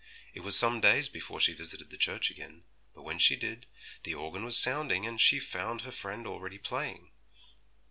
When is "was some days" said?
0.39-1.09